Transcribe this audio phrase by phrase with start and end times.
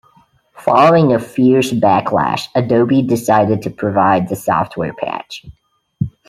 [0.55, 5.45] Following a fierce backlash Adobe decided to provide the software patch.